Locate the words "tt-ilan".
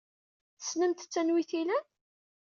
1.45-1.85